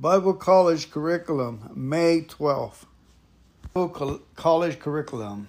Bible 0.00 0.32
College 0.32 0.90
Curriculum, 0.90 1.72
May 1.74 2.22
12th. 2.22 2.86
Bible 3.74 4.22
College 4.34 4.78
Curriculum, 4.78 5.48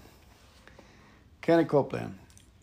Kenny 1.42 1.64
Copeland. 1.64 2.16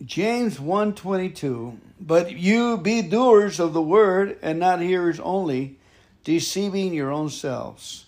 James 0.05 0.59
1:22 0.59 1.79
But 1.99 2.37
you 2.37 2.77
be 2.77 3.01
doers 3.01 3.59
of 3.59 3.73
the 3.73 3.81
word 3.81 4.37
and 4.43 4.59
not 4.59 4.81
hearers 4.81 5.19
only 5.19 5.79
deceiving 6.23 6.93
your 6.93 7.11
own 7.11 7.31
selves. 7.31 8.05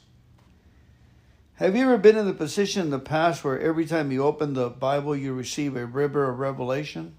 Have 1.55 1.75
you 1.75 1.81
ever 1.81 1.97
been 1.97 2.17
in 2.17 2.27
the 2.27 2.33
position 2.33 2.83
in 2.83 2.91
the 2.91 2.99
past 2.99 3.43
where 3.43 3.59
every 3.59 3.87
time 3.87 4.11
you 4.11 4.23
open 4.23 4.53
the 4.53 4.69
Bible 4.69 5.15
you 5.15 5.33
receive 5.33 5.75
a 5.75 5.87
river 5.87 6.29
of 6.29 6.37
revelation? 6.37 7.15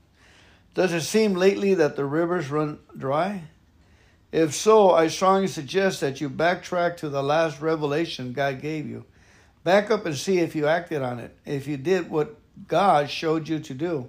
Does 0.75 0.93
it 0.93 1.01
seem 1.01 1.35
lately 1.35 1.75
that 1.75 1.97
the 1.97 2.05
rivers 2.05 2.51
run 2.51 2.79
dry? 2.97 3.49
If 4.33 4.55
so, 4.55 4.93
I 4.93 5.09
strongly 5.09 5.47
suggest 5.47 6.01
that 6.01 6.21
you 6.21 6.31
backtrack 6.31 6.97
to 6.99 7.11
the 7.11 7.23
last 7.23 7.61
revelation 7.61 8.33
God 8.33 8.63
gave 8.63 8.89
you. 8.89 9.05
Back 9.63 9.91
up 9.91 10.07
and 10.07 10.17
see 10.17 10.39
if 10.39 10.57
you 10.57 10.67
acted 10.67 11.03
on 11.03 11.21
it, 11.21 11.37
if 11.45 11.69
you 11.69 11.77
did 11.77 12.11
what 12.11 12.37
God 12.67 13.11
showed 13.11 13.47
you 13.47 13.59
to 13.61 13.75
do. 13.75 14.09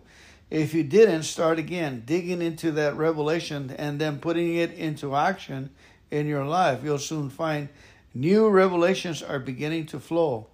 If 0.49 0.73
you 0.73 0.83
didn't, 0.83 1.23
start 1.23 1.59
again, 1.59 2.03
digging 2.05 2.41
into 2.41 2.71
that 2.71 2.95
revelation 2.95 3.75
and 3.77 3.99
then 3.99 4.19
putting 4.19 4.55
it 4.55 4.71
into 4.73 5.15
action 5.15 5.71
in 6.09 6.27
your 6.27 6.45
life. 6.45 6.83
You'll 6.83 6.99
soon 6.99 7.29
find 7.29 7.69
new 8.13 8.47
revelations 8.47 9.21
are 9.21 9.39
beginning 9.39 9.87
to 9.87 9.99
flow. 9.99 10.47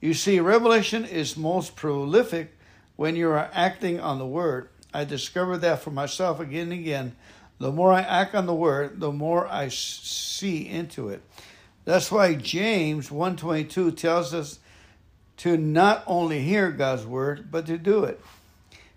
You 0.00 0.14
see, 0.14 0.40
revelation 0.40 1.04
is 1.04 1.36
most 1.36 1.74
prolific 1.74 2.52
when 2.96 3.16
you 3.16 3.30
are 3.30 3.50
acting 3.52 3.98
on 3.98 4.18
the 4.18 4.26
word. 4.26 4.68
I 4.92 5.04
discovered 5.04 5.58
that 5.58 5.80
for 5.80 5.90
myself 5.90 6.40
again 6.40 6.72
and 6.72 6.80
again. 6.80 7.16
The 7.58 7.72
more 7.72 7.92
I 7.92 8.02
act 8.02 8.34
on 8.34 8.46
the 8.46 8.54
word, 8.54 9.00
the 9.00 9.12
more 9.12 9.46
I 9.46 9.68
see 9.68 10.68
into 10.68 11.08
it. 11.08 11.22
That's 11.84 12.10
why 12.10 12.34
James 12.34 13.10
122 13.10 13.92
tells 13.92 14.34
us 14.34 14.58
to 15.38 15.56
not 15.56 16.02
only 16.06 16.42
hear 16.42 16.70
God's 16.70 17.06
word, 17.06 17.50
but 17.50 17.66
to 17.66 17.78
do 17.78 18.04
it. 18.04 18.20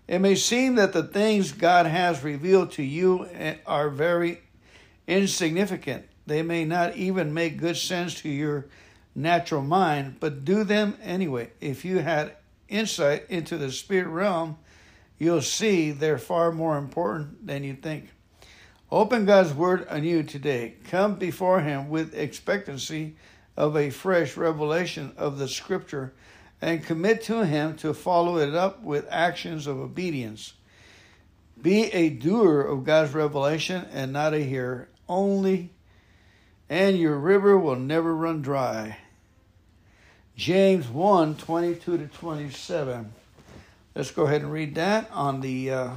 It 0.08 0.18
may 0.18 0.34
seem 0.34 0.74
that 0.74 0.92
the 0.92 1.04
things 1.04 1.52
God 1.52 1.86
has 1.86 2.24
revealed 2.24 2.72
to 2.72 2.82
you 2.82 3.26
eh, 3.32 3.56
are 3.64 3.88
very 3.88 4.40
insignificant. 5.06 6.06
They 6.26 6.42
may 6.42 6.64
not 6.64 6.96
even 6.96 7.32
make 7.32 7.58
good 7.58 7.76
sense 7.76 8.20
to 8.22 8.28
your 8.28 8.66
natural 9.14 9.62
mind, 9.62 10.16
but 10.18 10.44
do 10.44 10.64
them 10.64 10.96
anyway. 11.02 11.50
If 11.60 11.84
you 11.84 11.98
had 11.98 12.32
insight 12.68 13.26
into 13.28 13.56
the 13.56 13.70
spirit 13.70 14.08
realm, 14.08 14.58
you'll 15.18 15.42
see 15.42 15.92
they're 15.92 16.18
far 16.18 16.50
more 16.50 16.76
important 16.76 17.46
than 17.46 17.62
you 17.62 17.74
think. 17.74 18.08
Open 18.92 19.24
God's 19.24 19.54
word 19.54 19.86
anew 19.88 20.24
today. 20.24 20.74
Come 20.90 21.14
before 21.14 21.60
Him 21.60 21.90
with 21.90 22.12
expectancy 22.12 23.14
of 23.56 23.76
a 23.76 23.90
fresh 23.90 24.36
revelation 24.36 25.12
of 25.16 25.38
the 25.38 25.46
scripture 25.46 26.12
and 26.60 26.84
commit 26.84 27.22
to 27.24 27.46
Him 27.46 27.76
to 27.76 27.94
follow 27.94 28.38
it 28.38 28.52
up 28.52 28.82
with 28.82 29.06
actions 29.08 29.68
of 29.68 29.78
obedience. 29.78 30.54
Be 31.60 31.84
a 31.92 32.08
doer 32.08 32.62
of 32.62 32.84
God's 32.84 33.14
revelation 33.14 33.86
and 33.92 34.12
not 34.12 34.34
a 34.34 34.40
hearer 34.40 34.88
only, 35.08 35.70
and 36.68 36.98
your 36.98 37.16
river 37.16 37.56
will 37.56 37.76
never 37.76 38.14
run 38.14 38.42
dry. 38.42 38.98
James 40.36 40.88
1 40.88 41.36
22 41.36 41.98
to 41.98 42.06
27. 42.08 43.12
Let's 43.94 44.10
go 44.10 44.24
ahead 44.24 44.42
and 44.42 44.52
read 44.52 44.74
that 44.76 45.08
on 45.12 45.42
the 45.42 45.70
uh, 45.70 45.90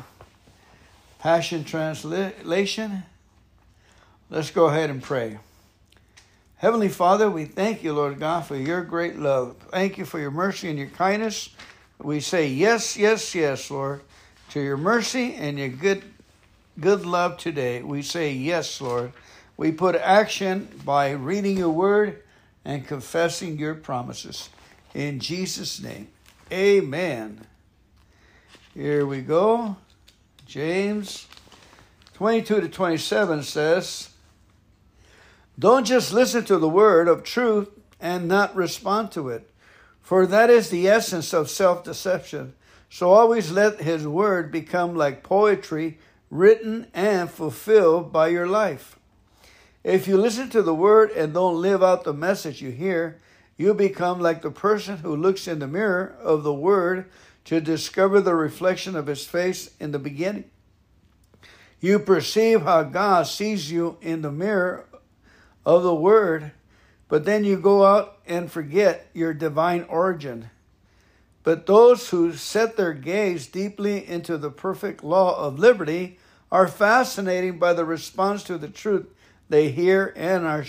Passion 1.23 1.63
Translation. 1.63 3.03
Let's 4.29 4.52
go 4.52 4.66
ahead 4.66 4.89
and 4.89 5.02
pray. 5.02 5.39
Heavenly 6.57 6.89
Father, 6.89 7.29
we 7.29 7.45
thank 7.45 7.81
you, 7.81 7.94
Lord 7.94 8.19
God, 8.19 8.45
for 8.45 8.57
your 8.57 8.84
great 8.84 9.17
love. 9.17 9.56
Thank 9.72 9.97
you 9.97 10.03
for 10.03 10.19
your 10.19 10.31
mercy 10.31 10.67
and 10.69 10.78
your 10.78 10.89
kindness. 10.89 11.47
We 11.97 12.19
say 12.19 12.47
yes, 12.47 12.97
yes, 12.97 13.33
yes, 13.33 13.72
Lord, 13.72 14.01
to 14.50 14.59
your 14.59 14.75
mercy 14.75 15.33
and 15.35 15.57
your 15.57 15.69
good 15.69 16.03
good 16.78 17.06
love 17.06 17.38
today. 17.38 17.81
We 17.81 18.01
say 18.01 18.33
yes, 18.33 18.81
Lord. 18.81 19.13
We 19.56 19.72
put 19.72 19.95
action 19.95 20.67
by 20.83 21.12
reading 21.12 21.57
your 21.57 21.69
word 21.69 22.22
and 22.66 22.85
confessing 22.85 23.57
your 23.57 23.75
promises. 23.75 24.50
In 24.94 25.22
Jesus' 25.22 25.81
name. 25.81 26.09
Amen. 26.51 27.47
Here 28.73 29.06
we 29.06 29.22
go. 29.22 29.78
James 30.53 31.25
22 32.14 32.62
to 32.62 32.69
27 32.69 33.41
says, 33.41 34.12
don't 35.58 35.84
just 35.84 36.14
listen 36.14 36.46
to 36.46 36.59
the 36.59 36.69
word 36.69 37.08
of 37.08 37.24
truth 37.24 37.69
and 38.00 38.28
not 38.28 38.56
respond 38.56 39.12
to 39.13 39.30
it, 39.30 39.50
for 40.00 40.28
that 40.28 40.52
is 40.52 40.69
the 40.69 40.88
essence 40.88 41.34
of 41.34 41.50
self 41.50 41.84
deception. 41.84 42.53
So 42.88 43.09
always 43.09 43.52
let 43.52 43.81
his 43.81 44.06
word 44.06 44.52
become 44.52 44.96
like 44.96 45.24
poetry 45.24 45.97
written 46.30 46.86
and 46.94 47.31
fulfilled 47.31 48.13
by 48.13 48.28
your 48.28 48.46
life. 48.46 49.00
If 49.84 50.08
you 50.08 50.18
listen 50.19 50.52
to 50.52 50.62
the 50.62 50.75
word 50.75 51.09
and 51.09 51.34
don't 51.34 51.63
live 51.63 51.81
out 51.81 52.03
the 52.03 52.13
message 52.13 52.62
you 52.62 52.69
hear, 52.69 53.19
you 53.58 53.74
become 53.74 54.19
like 54.19 54.44
the 54.44 54.52
person 54.52 54.97
who 54.97 55.16
looks 55.16 55.47
in 55.47 55.58
the 55.58 55.68
mirror 55.68 56.16
of 56.22 56.44
the 56.44 56.53
word 56.53 57.09
to 57.46 57.59
discover 57.59 58.22
the 58.22 58.36
reflection 58.36 58.96
of 58.96 59.08
his 59.08 59.26
face 59.26 59.72
in 59.80 59.92
the 59.92 60.00
beginning. 60.00 60.46
You 61.80 62.00
perceive 62.00 62.62
how 62.62 62.84
God 62.84 63.28
sees 63.28 63.70
you 63.70 63.98
in 64.02 64.22
the 64.22 64.31
mirror 64.31 64.86
of 65.66 65.84
the 65.84 65.96
word, 65.96 66.52
but 67.09 67.26
then 67.26 67.44
you 67.44 67.58
go 67.58 67.86
out 67.86 68.20
and 68.26 68.52
forget 68.52 69.08
your 69.14 69.34
divine 69.34 69.84
origin. 69.90 70.50
But 71.44 71.66
those 71.66 72.09
who 72.09 72.34
set 72.34 72.78
their 72.78 72.94
gaze 72.94 73.48
deeply 73.48 74.08
into 74.08 74.38
the 74.38 74.50
perfect 74.50 75.04
law 75.04 75.38
of 75.38 75.60
liberty 75.60 76.18
are 76.52 76.68
fascinated 76.68 77.60
by 77.60 77.74
the 77.74 77.84
response 77.84 78.44
to 78.44 78.58
the 78.58 78.70
truth 78.70 79.08
they 79.50 79.70
hear 79.70 80.14
and 80.16 80.46
are 80.46 80.66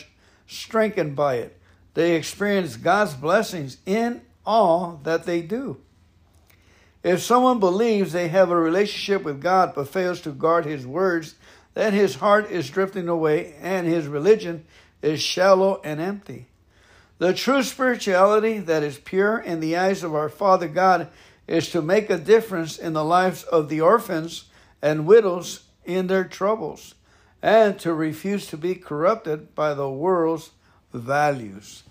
strengthened 0.47 1.15
by 1.15 1.37
it. 1.37 1.59
They 1.95 2.17
experience 2.17 2.77
God's 2.77 3.15
blessings 3.15 3.77
in 3.87 4.23
all 4.45 5.01
that 5.05 5.25
they 5.25 5.43
do. 5.43 5.79
If 7.04 7.20
someone 7.20 7.60
believes 7.60 8.12
they 8.12 8.28
have 8.28 8.50
a 8.50 8.56
relationship 8.56 9.22
with 9.22 9.42
God 9.42 9.75
but 9.75 9.88
fails 9.88 10.22
to 10.22 10.32
guard 10.32 10.65
his 10.65 10.87
words, 10.87 11.34
then 11.75 11.92
his 11.92 12.15
heart 12.16 12.50
is 12.50 12.70
drifting 12.70 13.09
away 13.09 13.54
and 13.60 13.87
his 13.87 14.06
religion 14.06 14.65
is 15.03 15.20
shallow 15.20 15.82
and 15.84 16.00
empty. 16.00 16.47
The 17.19 17.34
true 17.34 17.62
spirituality 17.62 18.59
that 18.59 18.82
is 18.82 18.98
pure 18.98 19.38
in 19.38 19.60
the 19.60 19.76
eyes 19.76 20.03
of 20.03 20.14
our 20.14 20.31
Father 20.31 20.66
God 20.66 21.09
is 21.47 21.70
to 21.70 21.82
make 21.82 22.09
a 22.09 22.16
difference 22.16 22.78
in 22.78 22.94
the 22.94 23.04
lives 23.04 23.43
of 23.44 23.69
the 23.69 23.82
orphans 23.82 24.47
and 24.81 25.06
widows 25.06 25.64
in 25.84 26.06
their 26.06 26.25
troubles, 26.25 26.94
and 27.43 27.78
to 27.81 27.93
refuse 27.93 28.47
to 28.47 28.56
be 28.56 28.75
corrupted 28.75 29.54
by 29.54 29.75
the 29.75 29.91
world's 29.91 30.50
values. 30.94 31.82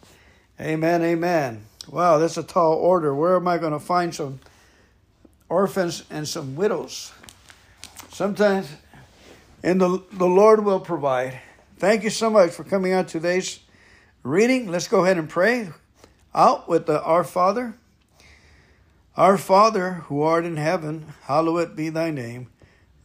Amen, 0.60 1.04
amen. 1.04 1.66
Wow, 1.88 2.18
that's 2.18 2.38
a 2.38 2.44
tall 2.44 2.74
order. 2.74 3.14
Where 3.14 3.36
am 3.36 3.48
I 3.48 3.60
going 3.60 3.74
to 3.74 3.80
find 3.80 4.14
some 4.14 4.40
orphans 5.50 6.04
and 6.10 6.28
some 6.28 6.56
widows? 6.56 7.12
Sometimes, 8.10 8.70
and 9.64 9.82
the, 9.82 10.04
the 10.12 10.26
Lord 10.26 10.64
will 10.64 10.80
provide. 10.80 11.40
Thank 11.78 12.04
you 12.04 12.10
so 12.10 12.30
much 12.30 12.52
for 12.52 12.64
coming 12.64 12.94
on 12.94 13.06
today's 13.06 13.60
reading. 14.24 14.70
Let's 14.70 14.88
go 14.88 15.04
ahead 15.04 15.18
and 15.18 15.30
pray 15.30 15.70
out 16.34 16.68
with 16.68 16.86
the 16.86 17.02
Our 17.04 17.24
Father. 17.24 17.76
Our 19.16 19.38
Father, 19.38 19.92
who 20.08 20.22
art 20.22 20.46
in 20.46 20.58
heaven, 20.58 21.14
hallowed 21.24 21.76
be 21.76 21.90
thy 21.90 22.10
name. 22.10 22.48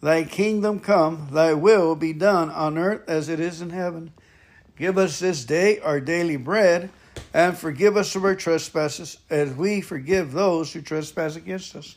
Thy 0.00 0.24
kingdom 0.24 0.80
come, 0.80 1.28
thy 1.32 1.54
will 1.54 1.96
be 1.96 2.12
done 2.12 2.50
on 2.50 2.78
earth 2.78 3.08
as 3.08 3.28
it 3.28 3.40
is 3.40 3.60
in 3.60 3.70
heaven. 3.70 4.12
Give 4.76 4.96
us 4.96 5.18
this 5.18 5.44
day 5.44 5.80
our 5.80 6.00
daily 6.00 6.36
bread, 6.36 6.90
and 7.34 7.58
forgive 7.58 7.96
us 7.96 8.14
of 8.14 8.24
our 8.24 8.36
trespasses, 8.36 9.18
as 9.28 9.52
we 9.52 9.80
forgive 9.80 10.32
those 10.32 10.72
who 10.72 10.80
trespass 10.80 11.34
against 11.34 11.74
us. 11.74 11.96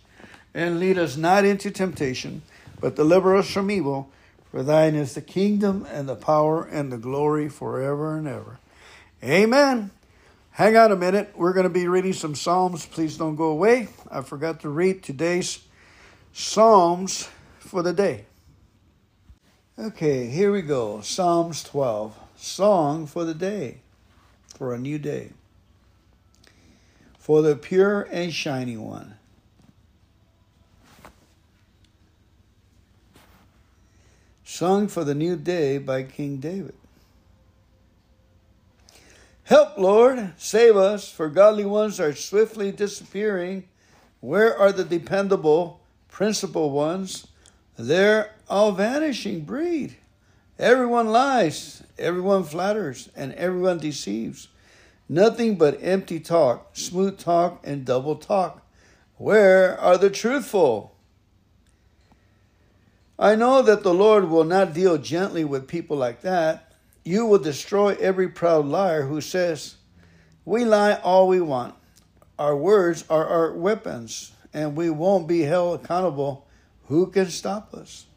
And 0.54 0.80
lead 0.80 0.98
us 0.98 1.16
not 1.16 1.46
into 1.46 1.72
temptation, 1.72 2.42
but 2.80 2.96
deliver 2.96 3.36
us 3.36 3.50
from 3.50 3.72
evil. 3.72 4.12
For 4.52 4.64
thine 4.64 4.96
is 4.96 5.14
the 5.14 5.22
kingdom 5.22 5.88
and 5.90 6.10
the 6.10 6.16
power 6.16 6.64
and 6.64 6.92
the 6.92 6.98
glory 6.98 7.48
forever 7.48 8.18
and 8.18 8.28
ever. 8.28 8.60
Amen. 9.24 9.92
Hang 10.52 10.76
on 10.76 10.92
a 10.92 10.98
minute. 10.98 11.32
We're 11.36 11.54
going 11.54 11.64
to 11.64 11.70
be 11.70 11.88
reading 11.88 12.12
some 12.12 12.36
Psalms. 12.36 12.86
Please 12.86 13.18
don't 13.18 13.38
go 13.38 13.46
away. 13.46 13.88
I 14.10 14.22
forgot 14.22 14.60
to 14.62 14.70
read 14.70 15.04
today's 15.04 15.60
Psalms 16.34 17.30
for 17.60 17.82
the 17.82 17.94
day. 17.94 18.26
Okay, 19.80 20.28
here 20.28 20.52
we 20.52 20.62
go. 20.62 21.00
Psalms 21.02 21.64
12. 21.64 22.18
Song 22.36 23.06
for 23.06 23.24
the 23.24 23.34
day, 23.34 23.78
for 24.56 24.74
a 24.74 24.78
new 24.78 25.00
day. 25.00 25.30
For 27.18 27.42
the 27.42 27.56
pure 27.56 28.02
and 28.12 28.34
shining 28.34 28.84
one. 28.84 29.16
Sung 34.52 34.90
for 34.90 35.06
the 35.06 35.16
new 35.16 35.38
day 35.38 35.78
by 35.78 36.04
King 36.04 36.36
David. 36.36 36.76
Help, 39.44 39.78
Lord, 39.78 40.34
save 40.38 40.76
us, 40.76 41.10
for 41.10 41.30
godly 41.30 41.64
ones 41.64 42.02
are 42.02 42.14
swiftly 42.14 42.70
disappearing. 42.70 43.64
Where 44.20 44.56
are 44.58 44.74
the 44.74 44.84
dependable, 44.84 45.80
principal 46.10 46.70
ones? 46.70 47.28
They're 47.78 48.34
all 48.50 48.74
vanishing 48.74 49.46
breed. 49.46 49.96
Everyone 50.60 51.08
lies, 51.08 51.82
everyone 51.98 52.44
flatters, 52.44 53.10
and 53.16 53.34
everyone 53.36 53.78
deceives. 53.78 54.50
Nothing 55.08 55.56
but 55.56 55.80
empty 55.82 56.20
talk, 56.20 56.76
smooth 56.76 57.18
talk, 57.18 57.62
and 57.64 57.86
double 57.86 58.18
talk. 58.18 58.68
Where 59.16 59.80
are 59.80 59.98
the 59.98 60.10
truthful? 60.10 60.91
I 63.22 63.36
know 63.36 63.62
that 63.62 63.84
the 63.84 63.94
Lord 63.94 64.30
will 64.30 64.46
not 64.46 64.74
deal 64.74 64.98
gently 64.98 65.46
with 65.46 65.68
people 65.68 65.96
like 65.96 66.22
that. 66.22 66.74
You 67.06 67.28
will 67.28 67.38
destroy 67.38 67.96
every 68.00 68.28
proud 68.28 68.66
liar 68.66 69.04
who 69.04 69.22
says, 69.22 69.76
We 70.44 70.66
lie 70.66 70.96
all 70.96 71.28
we 71.28 71.40
want. 71.40 71.76
Our 72.40 72.56
words 72.56 73.06
are 73.12 73.28
our 73.28 73.54
weapons, 73.54 74.32
and 74.52 74.76
we 74.76 74.90
won't 74.90 75.28
be 75.28 75.42
held 75.42 75.82
accountable. 75.82 76.48
Who 76.88 77.12
can 77.12 77.30
stop 77.30 77.76
us? 77.76 78.08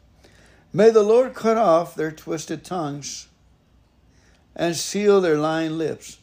May 0.73 0.89
the 0.89 1.03
Lord 1.03 1.35
cut 1.35 1.57
off 1.57 1.93
their 1.93 2.11
twisted 2.11 2.65
tongues 2.65 3.27
and 4.55 4.75
seal 4.75 5.21
their 5.21 5.37
lying 5.37 5.77
lips. 5.77 6.17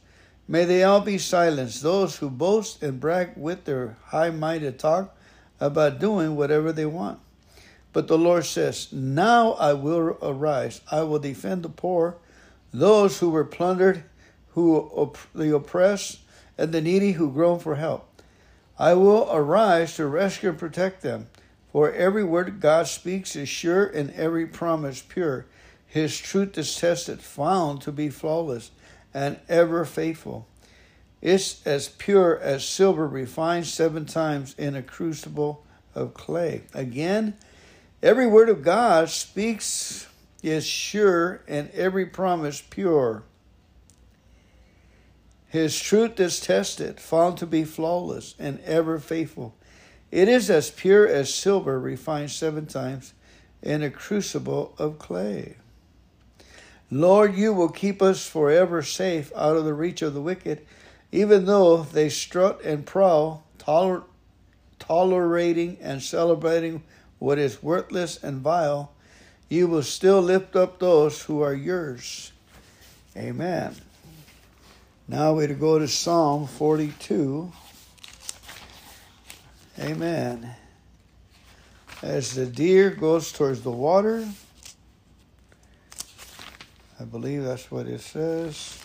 May 0.49 0.65
they 0.65 0.83
all 0.83 1.01
be 1.01 1.19
silenced, 1.19 1.85
those 1.85 2.17
who 2.17 2.29
boast 2.29 2.83
and 2.83 2.99
brag 2.99 3.35
with 3.37 3.65
their 3.65 3.97
high 4.07 4.31
minded 4.31 4.81
talk 4.81 5.17
about 5.61 6.01
doing 6.01 6.35
whatever 6.35 6.73
they 6.73 6.87
want. 6.87 7.21
But 7.93 8.09
the 8.09 8.19
Lord 8.19 8.45
says, 8.45 8.93
Now 8.93 9.53
I 9.53 9.75
will 9.75 10.19
arise, 10.23 10.81
I 10.91 11.03
will 11.03 11.19
defend 11.19 11.63
the 11.63 11.69
poor 11.69 12.17
those 12.73 13.19
who 13.19 13.31
were 13.31 13.45
plundered, 13.45 14.05
who 14.51 14.77
op- 14.77 15.19
the 15.35 15.55
oppressed, 15.55 16.21
and 16.57 16.73
the 16.73 16.81
needy 16.81 17.13
who 17.13 17.31
groan 17.31 17.59
for 17.59 17.77
help. 17.77 18.09
I 18.79 18.95
will 18.95 19.29
arise 19.31 19.97
to 19.97 20.07
rescue 20.07 20.51
and 20.51 20.59
protect 20.59 21.03
them. 21.03 21.29
For 21.71 21.93
every 21.93 22.25
word 22.25 22.61
God 22.61 22.87
speaks 22.87 23.37
is 23.37 23.49
sure 23.49 23.87
and 23.87 24.11
every 24.13 24.47
promise 24.47 25.03
pure. 25.03 25.47
His 25.87 26.19
truth 26.19 26.57
is 26.59 26.77
tested, 26.77 27.21
found 27.21 27.83
to 27.83 27.93
be 27.93 28.09
flawless 28.09 28.71
and 29.15 29.39
ever 29.49 29.85
faithful. 29.85 30.47
It's 31.21 31.65
as 31.67 31.89
pure 31.89 32.39
as 32.41 32.65
silver 32.65 33.07
refined 33.07 33.67
seven 33.67 34.07
times 34.07 34.55
in 34.59 34.75
a 34.75 34.83
crucible 34.83 35.65
of 35.95 36.15
clay. 36.15 36.63
Again, 36.75 37.37
every 38.03 38.27
word 38.27 38.49
of 38.49 38.63
God 38.63 39.09
speaks 39.11 40.07
is 40.43 40.67
sure 40.67 41.43
and 41.47 41.71
every 41.71 42.07
promise 42.07 42.61
pure. 42.61 43.23
His 45.49 45.79
truth 45.79 46.19
is 46.19 46.41
tested, 46.41 46.99
found 46.99 47.37
to 47.39 47.47
be 47.47 47.65
flawless 47.65 48.35
and 48.39 48.59
ever 48.61 48.99
faithful. 48.99 49.55
It 50.11 50.29
is 50.29 50.51
as 50.51 50.71
pure 50.71 51.07
as 51.07 51.33
silver 51.33 51.79
refined 51.79 52.31
seven 52.31 52.67
times 52.67 53.13
in 53.63 53.83
a 53.83 53.91
crucible 53.91 54.75
of 54.79 54.99
clay. 54.99 55.57
Lord, 56.91 57.35
you 57.35 57.55
will 57.55 57.71
keep 57.71 58.03
us 58.03 58.27
forever 58.27 58.83
safe 58.83 59.33
out 59.37 59.57
of 59.57 59.65
the 59.65 59.73
reach 59.73 60.03
of 60.03 60.13
the 60.13 60.21
wicked, 60.21 60.67
even 61.11 61.47
though 61.47 61.83
they 61.83 62.09
strut 62.09 62.63
and 62.63 62.85
prowl, 62.85 63.45
toler- 63.59 64.03
tolerating 64.79 65.79
and 65.81 66.03
celebrating 66.03 66.83
what 67.23 67.39
is 67.39 67.63
worthless 67.63 68.23
and 68.23 68.41
vile 68.41 68.93
you 69.53 69.69
will 69.69 69.83
still 69.83 70.23
lift 70.23 70.57
up 70.57 70.79
those 70.79 71.23
who 71.25 71.43
are 71.43 71.53
yours. 71.53 72.33
Amen. 73.15 73.77
Now 75.07 75.35
we're 75.35 75.49
to 75.49 75.55
go 75.55 75.79
to 75.79 75.87
Psalm 75.87 76.47
42. 76.47 77.53
Amen. 79.79 80.55
As 82.01 82.35
the 82.35 82.47
deer 82.47 82.89
goes 82.89 83.31
towards 83.31 83.61
the 83.61 83.71
water, 83.71 84.27
I 86.99 87.05
believe 87.05 87.45
that's 87.45 87.71
what 87.71 87.87
it 87.87 88.01
says. 88.01 88.83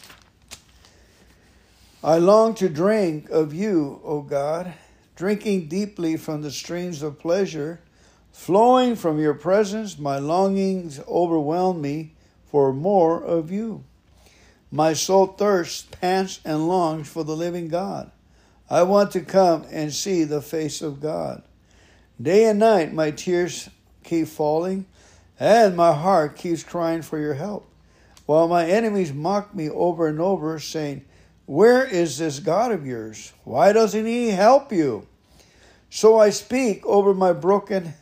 I 2.04 2.18
long 2.18 2.56
to 2.56 2.68
drink 2.68 3.30
of 3.30 3.54
you, 3.54 4.02
O 4.04 4.20
God, 4.20 4.74
drinking 5.16 5.70
deeply 5.70 6.18
from 6.18 6.42
the 6.42 6.52
streams 6.52 7.02
of 7.02 7.20
pleasure. 7.20 7.80
Flowing 8.38 8.96
from 8.96 9.20
your 9.20 9.34
presence, 9.34 10.00
my 10.00 10.20
longings 10.20 11.02
overwhelm 11.06 11.82
me 11.82 12.14
for 12.46 12.72
more 12.72 13.22
of 13.22 13.52
you. 13.52 13.84
My 14.72 14.94
soul 14.94 15.26
thirsts, 15.26 15.82
pants, 15.82 16.40
and 16.46 16.70
longs 16.70 17.10
for 17.10 17.26
the 17.26 17.36
living 17.36 17.68
God. 17.68 18.10
I 18.70 18.84
want 18.84 19.12
to 19.12 19.22
come 19.22 19.66
and 19.70 19.92
see 19.92 20.24
the 20.24 20.42
face 20.42 20.82
of 20.82 21.02
God. 21.02 21.44
Day 22.22 22.46
and 22.46 22.60
night, 22.60 22.94
my 22.94 23.12
tears 23.12 23.70
keep 24.06 24.28
falling, 24.28 24.86
and 25.38 25.76
my 25.76 25.92
heart 25.92 26.38
keeps 26.38 26.64
crying 26.64 27.02
for 27.02 27.20
your 27.20 27.34
help. 27.34 27.68
While 28.28 28.48
my 28.48 28.66
enemies 28.66 29.12
mock 29.12 29.54
me 29.54 29.70
over 29.70 30.08
and 30.08 30.22
over, 30.22 30.58
saying, 30.60 31.04
Where 31.48 31.84
is 31.84 32.20
this 32.20 32.40
God 32.40 32.72
of 32.72 32.86
yours? 32.86 33.34
Why 33.44 33.74
doesn't 33.74 34.06
he 34.06 34.30
help 34.30 34.72
you? 34.72 35.06
So 35.90 36.18
I 36.18 36.30
speak 36.30 36.86
over 36.86 37.14
my 37.14 37.34
broken 37.34 37.94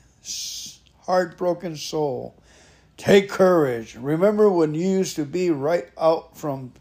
heartbroken 1.01 1.75
soul. 1.75 2.35
Take 2.97 3.29
courage. 3.29 3.95
Remember 3.95 4.49
when 4.49 4.73
you 4.73 4.87
used 4.87 5.17
to 5.17 5.25
be 5.25 5.49
right 5.49 5.87
out 5.97 6.37
from 6.37 6.73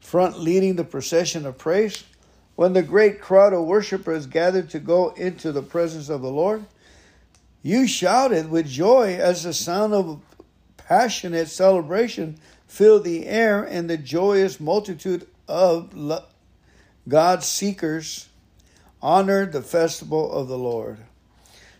front 0.00 0.38
leading 0.38 0.76
the 0.76 0.84
procession 0.84 1.46
of 1.46 1.58
praise? 1.58 2.04
When 2.56 2.72
the 2.72 2.82
great 2.82 3.20
crowd 3.20 3.52
of 3.52 3.64
worshippers 3.64 4.26
gathered 4.26 4.70
to 4.70 4.78
go 4.78 5.10
into 5.10 5.52
the 5.52 5.62
presence 5.62 6.08
of 6.08 6.22
the 6.22 6.30
Lord? 6.30 6.64
You 7.62 7.86
shouted 7.86 8.50
with 8.50 8.68
joy 8.68 9.16
as 9.16 9.42
the 9.42 9.54
sound 9.54 9.94
of 9.94 10.20
passionate 10.76 11.48
celebration 11.48 12.38
filled 12.66 13.04
the 13.04 13.26
air 13.26 13.64
and 13.64 13.88
the 13.88 13.96
joyous 13.96 14.60
multitude 14.60 15.26
of 15.48 15.94
God's 17.08 17.46
seekers 17.46 18.28
honored 19.00 19.52
the 19.52 19.62
festival 19.62 20.32
of 20.32 20.48
the 20.48 20.58
Lord. 20.58 20.98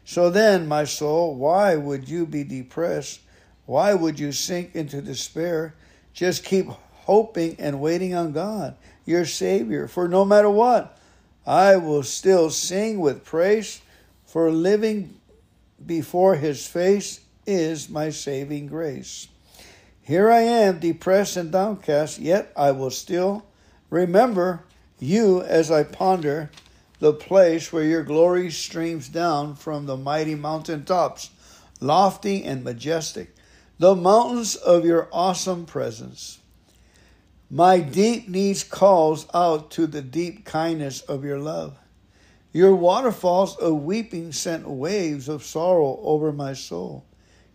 So 0.05 0.31
then, 0.31 0.69
my 0.69 0.85
soul, 0.85 1.35
why 1.35 1.77
would 1.77 2.09
you 2.09 2.27
be 2.27 2.45
depressed? 2.45 3.21
Why 3.67 3.95
would 3.95 4.21
you 4.21 4.33
sink 4.33 4.75
into 4.75 5.01
despair? 5.01 5.75
Just 6.13 6.45
keep 6.45 6.67
hoping 6.93 7.57
and 7.59 7.81
waiting 7.81 8.15
on 8.15 8.33
God, 8.33 8.77
your 9.05 9.25
Savior. 9.25 9.89
For 9.89 10.07
no 10.09 10.25
matter 10.25 10.51
what, 10.51 10.99
I 11.47 11.77
will 11.77 12.03
still 12.03 12.51
sing 12.51 13.01
with 13.01 13.25
praise, 13.25 13.81
for 14.27 14.51
living 14.51 15.19
before 15.85 16.37
His 16.37 16.67
face 16.67 17.21
is 17.47 17.89
my 17.89 18.11
saving 18.11 18.67
grace. 18.67 19.29
Here 20.03 20.31
I 20.31 20.41
am, 20.41 20.81
depressed 20.81 21.37
and 21.37 21.51
downcast, 21.51 22.19
yet 22.19 22.53
I 22.57 22.73
will 22.73 22.91
still 22.91 23.47
remember 23.89 24.65
you 24.99 25.43
as 25.43 25.71
I 25.71 25.83
ponder 25.83 26.51
the 27.05 27.13
place 27.13 27.71
where 27.71 27.85
your 27.85 28.03
glory 28.03 28.51
streams 28.51 29.11
down 29.11 29.55
from 29.55 29.85
the 29.85 29.95
mighty 29.95 30.35
mountain 30.35 30.83
tops, 30.87 31.29
lofty 31.79 32.43
and 32.43 32.65
majestic, 32.65 33.37
the 33.79 33.95
mountains 33.95 34.57
of 34.57 34.87
your 34.87 35.07
awesome 35.13 35.67
presence. 35.67 36.39
My 37.51 37.79
deep 37.81 38.27
needs 38.27 38.65
calls 38.65 39.27
out 39.35 39.71
to 39.73 39.87
the 39.87 40.01
deep 40.01 40.47
kindness 40.47 41.03
of 41.03 41.27
your 41.27 41.39
love. 41.39 41.77
Your 42.55 42.75
waterfalls 42.75 43.55
of 43.59 43.83
weeping 43.83 44.33
sent 44.33 44.67
waves 44.67 45.29
of 45.29 45.45
sorrow 45.45 46.01
over 46.01 46.33
my 46.33 46.55
soul, 46.55 47.05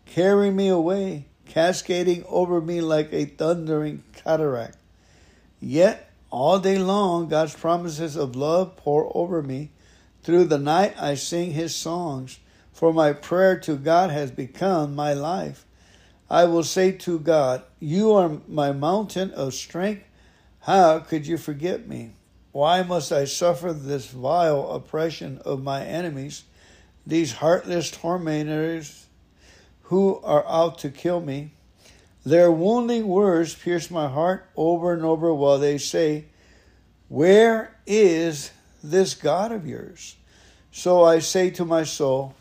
carrying 0.06 0.54
me 0.54 0.68
away, 0.68 1.26
cascading 1.46 2.22
over 2.28 2.60
me 2.60 2.80
like 2.80 3.12
a 3.12 3.24
thundering 3.24 4.04
cataract. 4.12 4.76
Yet 5.58 6.09
all 6.30 6.60
day 6.60 6.78
long, 6.78 7.28
God's 7.28 7.54
promises 7.54 8.16
of 8.16 8.36
love 8.36 8.76
pour 8.76 9.10
over 9.16 9.42
me. 9.42 9.70
Through 10.22 10.44
the 10.44 10.58
night, 10.58 10.94
I 11.00 11.14
sing 11.14 11.52
His 11.52 11.74
songs, 11.74 12.38
for 12.72 12.92
my 12.92 13.12
prayer 13.12 13.58
to 13.60 13.76
God 13.76 14.10
has 14.10 14.30
become 14.30 14.94
my 14.94 15.12
life. 15.12 15.66
I 16.30 16.44
will 16.44 16.62
say 16.62 16.92
to 16.92 17.18
God, 17.18 17.64
You 17.80 18.12
are 18.12 18.40
my 18.46 18.70
mountain 18.70 19.32
of 19.32 19.54
strength. 19.54 20.04
How 20.60 21.00
could 21.00 21.26
you 21.26 21.36
forget 21.36 21.88
me? 21.88 22.12
Why 22.52 22.82
must 22.82 23.10
I 23.12 23.24
suffer 23.24 23.72
this 23.72 24.06
vile 24.06 24.70
oppression 24.70 25.38
of 25.44 25.62
my 25.62 25.84
enemies, 25.84 26.44
these 27.06 27.32
heartless 27.32 27.90
tormentors 27.90 29.06
who 29.84 30.20
are 30.22 30.46
out 30.46 30.78
to 30.78 30.90
kill 30.90 31.20
me? 31.20 31.52
Their 32.24 32.50
wounding 32.50 33.08
words 33.08 33.54
pierce 33.54 33.90
my 33.90 34.08
heart 34.08 34.46
over 34.56 34.92
and 34.92 35.04
over 35.04 35.32
while 35.32 35.58
they 35.58 35.78
say, 35.78 36.26
Where 37.08 37.74
is 37.86 38.50
this 38.82 39.14
God 39.14 39.52
of 39.52 39.66
yours? 39.66 40.16
So 40.72 41.02
I 41.02 41.20
say 41.20 41.50
to 41.50 41.64
my 41.64 41.84
soul, 41.84 42.34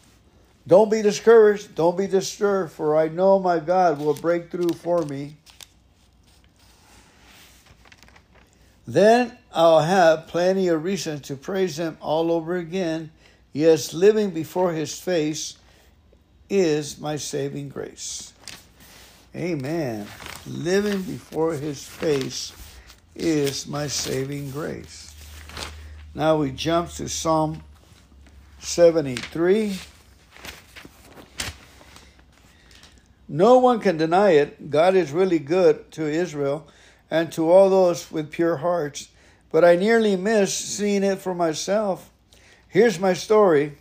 Don't 0.67 0.91
be 0.91 1.01
discouraged, 1.01 1.75
don't 1.75 1.97
be 1.97 2.07
disturbed, 2.07 2.73
for 2.73 2.97
I 2.97 3.07
know 3.07 3.39
my 3.39 3.59
God 3.59 3.99
will 3.99 4.13
break 4.13 4.51
through 4.51 4.73
for 4.73 5.03
me. 5.03 5.37
Then 8.85 9.37
I'll 9.53 9.81
have 9.81 10.27
plenty 10.27 10.67
of 10.67 10.83
reason 10.83 11.19
to 11.21 11.35
praise 11.35 11.77
him 11.77 11.97
all 12.01 12.31
over 12.31 12.55
again. 12.57 13.11
Yes, 13.53 13.93
living 13.93 14.31
before 14.31 14.73
his 14.73 14.99
face 14.99 15.57
is 16.49 16.99
my 16.99 17.15
saving 17.15 17.69
grace. 17.69 18.33
Amen. 19.35 20.07
Living 20.47 21.03
before 21.03 21.53
his 21.53 21.85
face 21.85 22.51
is 23.15 23.67
my 23.67 23.85
saving 23.85 24.49
grace. 24.49 25.13
Now 26.15 26.37
we 26.37 26.51
jump 26.51 26.89
to 26.93 27.07
Psalm 27.07 27.61
73. 28.57 29.77
No 33.27 33.59
one 33.59 33.79
can 33.79 33.97
deny 33.97 34.31
it. 34.31 34.71
God 34.71 34.95
is 34.95 35.11
really 35.11 35.37
good 35.37 35.91
to 35.91 36.07
Israel 36.07 36.67
and 37.11 37.31
to 37.33 37.51
all 37.51 37.69
those 37.69 38.11
with 38.11 38.31
pure 38.31 38.57
hearts, 38.57 39.09
but 39.51 39.63
I 39.63 39.75
nearly 39.75 40.15
missed 40.15 40.59
seeing 40.59 41.03
it 41.03 41.19
for 41.19 41.35
myself. 41.35 42.09
Here's 42.67 42.99
my 42.99 43.13
story. 43.13 43.77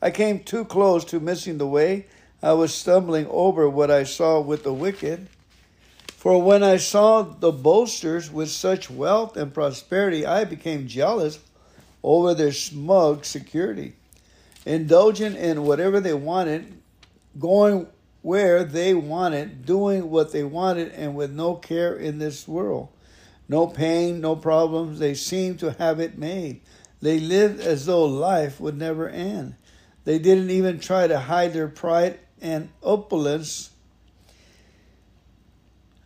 I 0.00 0.12
came 0.12 0.40
too 0.40 0.64
close 0.64 1.04
to 1.06 1.18
missing 1.18 1.58
the 1.58 1.66
way. 1.66 2.06
I 2.46 2.52
was 2.52 2.72
stumbling 2.72 3.26
over 3.28 3.68
what 3.68 3.90
I 3.90 4.04
saw 4.04 4.38
with 4.38 4.62
the 4.62 4.72
wicked. 4.72 5.26
For 6.06 6.40
when 6.40 6.62
I 6.62 6.76
saw 6.76 7.22
the 7.22 7.50
boasters 7.50 8.30
with 8.30 8.50
such 8.50 8.88
wealth 8.88 9.36
and 9.36 9.52
prosperity, 9.52 10.24
I 10.24 10.44
became 10.44 10.86
jealous 10.86 11.40
over 12.04 12.34
their 12.34 12.52
smug 12.52 13.24
security, 13.24 13.94
indulging 14.64 15.34
in 15.34 15.64
whatever 15.64 15.98
they 15.98 16.14
wanted, 16.14 16.72
going 17.36 17.88
where 18.22 18.62
they 18.62 18.94
wanted, 18.94 19.66
doing 19.66 20.08
what 20.08 20.30
they 20.30 20.44
wanted, 20.44 20.92
and 20.92 21.16
with 21.16 21.32
no 21.32 21.56
care 21.56 21.96
in 21.96 22.20
this 22.20 22.46
world. 22.46 22.90
No 23.48 23.66
pain, 23.66 24.20
no 24.20 24.36
problems. 24.36 25.00
They 25.00 25.14
seemed 25.14 25.58
to 25.58 25.72
have 25.72 25.98
it 25.98 26.16
made. 26.16 26.60
They 27.02 27.18
lived 27.18 27.58
as 27.58 27.86
though 27.86 28.04
life 28.04 28.60
would 28.60 28.78
never 28.78 29.08
end. 29.08 29.56
They 30.04 30.20
didn't 30.20 30.50
even 30.50 30.78
try 30.78 31.08
to 31.08 31.18
hide 31.18 31.52
their 31.52 31.66
pride 31.66 32.20
and 32.40 32.68
opulence. 32.82 33.70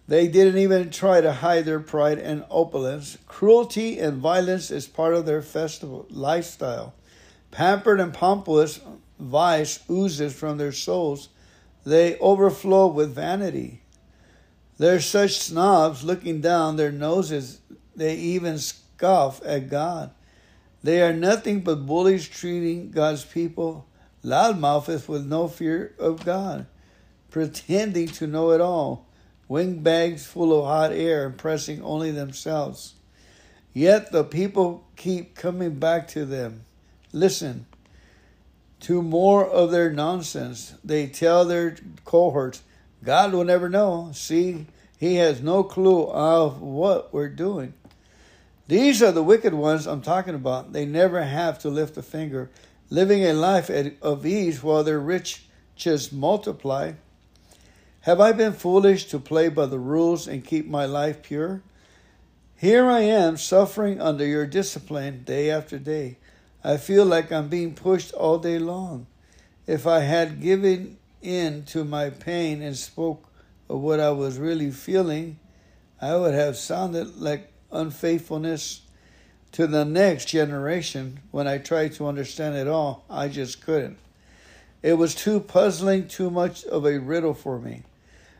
They 0.09 0.27
didn't 0.27 0.59
even 0.59 0.91
try 0.91 1.21
to 1.21 1.33
hide 1.33 1.65
their 1.65 1.81
pride 1.81 2.19
and 2.19 2.45
opulence. 2.51 3.17
Cruelty 3.27 3.99
and 3.99 4.19
violence 4.19 4.71
is 4.71 4.87
part 4.87 5.15
of 5.15 5.27
their 5.27 5.43
festival 5.43 6.07
lifestyle. 6.11 6.95
Pampered 7.51 8.01
and 8.01 8.13
pompous 8.13 8.81
vice 9.19 9.81
oozes 9.89 10.35
from 10.35 10.59
their 10.59 10.73
souls 10.73 11.29
they 11.85 12.19
overflow 12.19 12.89
with 12.89 13.15
vanity. 13.15 13.83
They're 14.79 15.01
such 15.01 15.39
snobs 15.39 16.05
looking 16.05 16.41
down 16.41 16.77
their 16.77 16.93
noses, 16.93 17.61
they 17.95 18.17
even 18.17 18.59
scoff 18.59 19.45
at 19.45 19.69
God. 19.69 20.11
They 20.83 21.03
are 21.03 21.13
nothing 21.13 21.61
but 21.61 21.87
bullies 21.87 22.27
treating 22.27 22.91
God's 22.91 23.25
people 23.25 23.87
loudmouths 24.25 25.09
with 25.09 25.27
no 25.27 25.49
fear 25.49 25.95
of 25.99 26.25
God, 26.25 26.67
pretending 27.31 28.09
to 28.09 28.27
know 28.27 28.50
it 28.53 28.61
all, 28.61 29.07
wing 29.49 29.83
bags 29.83 30.27
full 30.27 30.59
of 30.59 30.65
hot 30.67 30.93
air, 30.93 31.25
impressing 31.25 31.83
only 31.83 32.11
themselves. 32.11 32.95
Yet 33.73 34.12
the 34.12 34.25
people 34.25 34.87
keep 34.97 35.35
coming 35.35 35.77
back 35.77 36.09
to 36.09 36.25
them. 36.25 36.65
Listen, 37.12 37.67
to 38.81 39.03
more 39.03 39.47
of 39.47 39.71
their 39.71 39.91
nonsense. 39.91 40.75
They 40.85 41.07
tell 41.07 41.45
their 41.45 41.77
cohorts, 42.05 42.62
God 43.05 43.33
will 43.33 43.45
never 43.45 43.69
know. 43.69 44.11
See, 44.12 44.67
he 44.99 45.17
has 45.17 45.41
no 45.41 45.62
clue 45.62 46.05
of 46.05 46.61
what 46.61 47.12
we're 47.12 47.29
doing. 47.29 47.75
These 48.69 49.03
are 49.03 49.12
the 49.12 49.23
wicked 49.23 49.55
ones 49.55 49.87
I'm 49.87 50.03
talking 50.03 50.35
about. 50.35 50.73
They 50.73 50.87
never 50.87 51.23
have 51.23 51.59
to 51.61 51.69
lift 51.69 51.97
a 51.97 52.03
finger, 52.03 52.50
living 52.90 53.25
a 53.25 53.32
life 53.32 53.70
of 54.02 54.26
ease 54.26 54.62
while 54.62 54.82
their 54.82 55.00
riches 55.00 56.12
multiply. 56.12 56.92
Have 58.00 58.20
I 58.20 58.32
been 58.32 58.52
foolish 58.52 59.06
to 59.06 59.18
play 59.18 59.49
by 59.49 59.66
the 59.66 59.78
rules 59.78 60.26
and 60.26 60.44
keep 60.44 60.66
my 60.66 60.87
life 60.87 61.23
pure? 61.23 61.62
Here 62.56 62.87
I 62.87 63.00
am 63.00 63.37
suffering 63.37 64.00
under 64.00 64.26
your 64.26 64.47
discipline 64.47 65.23
day 65.25 65.50
after 65.50 65.78
day. 65.78 66.18
I 66.64 66.76
feel 66.76 67.06
like 67.06 67.30
I'm 67.30 67.49
being 67.49 67.75
pushed 67.75 68.12
all 68.12 68.38
day 68.38 68.59
long. 68.59 69.06
If 69.66 69.87
I 69.87 70.00
had 70.00 70.42
given 70.42 70.99
in 71.23 71.64
to 71.66 71.85
my 71.85 72.11
pain 72.11 72.61
and 72.61 72.76
spoke 72.76 73.28
of 73.68 73.80
what 73.80 74.00
I 74.00 74.11
was 74.11 74.37
really 74.37 74.70
feeling, 74.70 75.38
I 76.02 76.16
would 76.16 76.35
have 76.35 76.56
sounded 76.56 77.16
like 77.16 77.52
unfaithfulness 77.70 78.82
to 79.52 79.66
the 79.66 79.85
next 79.85 80.26
generation 80.26 81.21
when 81.30 81.47
I 81.47 81.59
tried 81.59 81.92
to 81.95 82.07
understand 82.07 82.57
it 82.57 82.69
all. 82.69 83.04
I 83.11 83.28
just 83.28 83.61
couldn't. 83.61 83.99
It 84.83 84.95
was 84.95 85.14
too 85.14 85.40
puzzling, 85.40 86.09
too 86.09 86.30
much 86.30 86.64
of 86.64 86.87
a 86.87 86.99
riddle 86.99 87.35
for 87.35 87.59
me. 87.59 87.83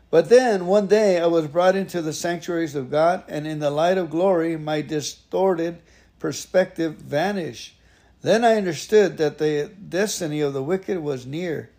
But 0.09 0.29
then 0.29 0.65
one 0.65 0.87
day 0.87 1.19
I 1.19 1.27
was 1.27 1.47
brought 1.47 1.75
into 1.75 2.01
the 2.01 2.13
sanctuaries 2.13 2.75
of 2.75 2.91
God, 2.91 3.23
and 3.27 3.47
in 3.47 3.59
the 3.59 3.69
light 3.69 3.97
of 3.97 4.09
glory, 4.09 4.57
my 4.57 4.81
distorted 4.81 5.81
perspective 6.19 6.95
vanished. 6.95 7.75
Then 8.21 8.43
I 8.43 8.55
understood 8.55 9.17
that 9.17 9.37
the 9.37 9.71
destiny 9.89 10.41
of 10.41 10.53
the 10.53 10.63
wicked 10.63 10.99
was 10.99 11.25
near, 11.25 11.69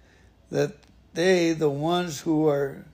that 0.50 0.76
they, 1.14 1.52
the 1.52 1.70
ones 1.70 2.20
who 2.20 2.48
are 2.48 2.84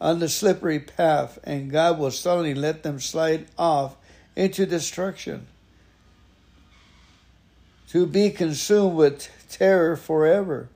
on 0.00 0.20
the 0.20 0.28
slippery 0.28 0.78
path, 0.78 1.38
and 1.42 1.70
God 1.70 1.98
will 1.98 2.10
suddenly 2.10 2.54
let 2.54 2.82
them 2.82 3.00
slide 3.00 3.46
off 3.58 3.96
into 4.36 4.66
destruction, 4.66 5.46
to 7.88 8.06
be 8.06 8.30
consumed 8.30 8.94
with 8.94 9.28
terror 9.48 9.96
forever. 9.96 10.68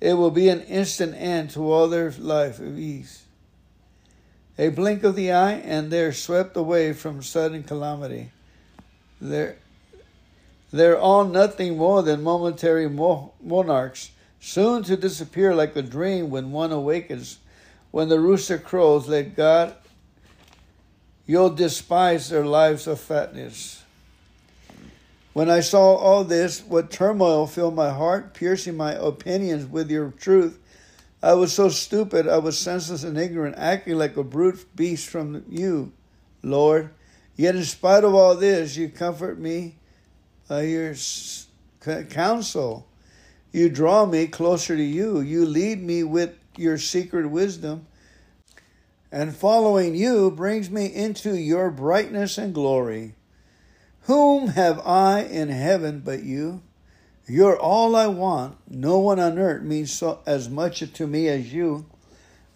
It 0.00 0.14
will 0.14 0.30
be 0.30 0.48
an 0.48 0.62
instant 0.62 1.14
end 1.16 1.50
to 1.50 1.70
all 1.70 1.88
their 1.88 2.10
life 2.10 2.58
of 2.58 2.78
ease. 2.78 3.22
A 4.58 4.68
blink 4.68 5.04
of 5.04 5.14
the 5.14 5.32
eye, 5.32 5.52
and 5.52 5.90
they're 5.90 6.12
swept 6.12 6.56
away 6.56 6.92
from 6.92 7.22
sudden 7.22 7.62
calamity. 7.62 8.30
There, 9.20 9.56
they're 10.72 10.98
all 10.98 11.24
nothing 11.24 11.76
more 11.76 12.02
than 12.02 12.22
momentary 12.22 12.88
monarchs, 12.88 14.10
soon 14.40 14.82
to 14.84 14.96
disappear 14.96 15.54
like 15.54 15.76
a 15.76 15.82
dream 15.82 16.30
when 16.30 16.50
one 16.50 16.72
awakens. 16.72 17.38
When 17.90 18.08
the 18.08 18.18
rooster 18.18 18.58
crows, 18.58 19.06
let 19.06 19.36
God, 19.36 19.74
you'll 21.26 21.50
despise 21.50 22.28
their 22.28 22.44
lives 22.44 22.86
of 22.86 23.00
fatness. 23.00 23.82
When 25.32 25.48
I 25.48 25.60
saw 25.60 25.94
all 25.94 26.24
this, 26.24 26.60
what 26.60 26.90
turmoil 26.90 27.46
filled 27.46 27.74
my 27.74 27.90
heart, 27.90 28.34
piercing 28.34 28.76
my 28.76 28.92
opinions 28.92 29.66
with 29.66 29.90
your 29.90 30.10
truth. 30.10 30.58
I 31.22 31.34
was 31.34 31.52
so 31.52 31.68
stupid, 31.68 32.28
I 32.28 32.38
was 32.38 32.58
senseless 32.58 33.04
and 33.04 33.16
ignorant, 33.16 33.56
acting 33.56 33.96
like 33.96 34.16
a 34.16 34.24
brute 34.24 34.66
beast 34.76 35.08
from 35.08 35.44
you, 35.48 35.92
Lord. 36.42 36.90
Yet, 37.36 37.56
in 37.56 37.64
spite 37.64 38.04
of 38.04 38.14
all 38.14 38.34
this, 38.34 38.76
you 38.76 38.88
comfort 38.88 39.38
me 39.38 39.76
uh, 40.50 40.58
your 40.58 40.94
counsel. 42.10 42.86
You 43.52 43.68
draw 43.68 44.06
me 44.06 44.26
closer 44.26 44.76
to 44.76 44.82
you. 44.82 45.20
You 45.20 45.46
lead 45.46 45.82
me 45.82 46.04
with 46.04 46.34
your 46.56 46.78
secret 46.78 47.28
wisdom. 47.28 47.86
And 49.12 49.36
following 49.36 49.94
you 49.94 50.30
brings 50.30 50.70
me 50.70 50.86
into 50.86 51.36
your 51.36 51.70
brightness 51.70 52.38
and 52.38 52.54
glory. 52.54 53.14
Whom 54.04 54.48
have 54.48 54.80
I 54.86 55.24
in 55.24 55.50
heaven 55.50 56.00
but 56.00 56.22
you? 56.22 56.62
You're 57.28 57.58
all 57.58 57.94
I 57.94 58.06
want. 58.06 58.56
No 58.70 58.98
one 58.98 59.20
on 59.20 59.38
earth 59.38 59.62
means 59.62 59.92
so, 59.92 60.20
as 60.24 60.48
much 60.48 60.80
to 60.90 61.06
me 61.06 61.28
as 61.28 61.52
you. 61.52 61.84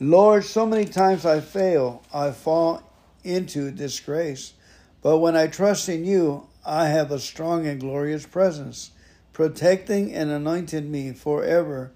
Lord, 0.00 0.44
so 0.44 0.64
many 0.64 0.86
times 0.86 1.26
I 1.26 1.40
fail, 1.40 2.02
I 2.12 2.30
fall 2.30 2.82
into 3.22 3.70
disgrace. 3.70 4.54
But 5.02 5.18
when 5.18 5.36
I 5.36 5.48
trust 5.48 5.90
in 5.90 6.06
you, 6.06 6.46
I 6.64 6.88
have 6.88 7.10
a 7.10 7.18
strong 7.18 7.66
and 7.66 7.78
glorious 7.78 8.24
presence, 8.24 8.92
protecting 9.34 10.10
and 10.14 10.30
anointing 10.30 10.90
me 10.90 11.12
forever. 11.12 11.92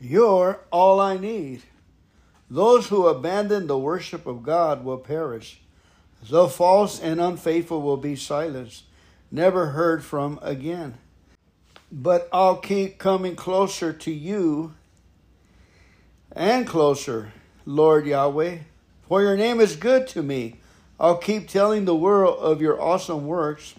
You're 0.00 0.60
all 0.70 1.00
I 1.00 1.16
need. 1.16 1.64
Those 2.50 2.88
who 2.88 3.06
abandon 3.06 3.66
the 3.66 3.78
worship 3.78 4.26
of 4.26 4.42
God 4.42 4.84
will 4.84 4.98
perish. 4.98 5.60
The 6.28 6.48
false 6.48 7.00
and 7.00 7.20
unfaithful 7.20 7.82
will 7.82 7.96
be 7.96 8.16
silenced, 8.16 8.84
never 9.30 9.66
heard 9.66 10.04
from 10.04 10.38
again. 10.42 10.94
But 11.92 12.28
I'll 12.32 12.56
keep 12.56 12.98
coming 12.98 13.36
closer 13.36 13.92
to 13.92 14.10
you 14.10 14.74
and 16.32 16.66
closer, 16.66 17.32
Lord 17.66 18.06
Yahweh, 18.06 18.58
for 19.08 19.22
your 19.22 19.36
name 19.36 19.60
is 19.60 19.76
good 19.76 20.06
to 20.08 20.22
me. 20.22 20.56
I'll 20.98 21.18
keep 21.18 21.48
telling 21.48 21.84
the 21.84 21.94
world 21.94 22.38
of 22.38 22.62
your 22.62 22.80
awesome 22.80 23.26
works, 23.26 23.74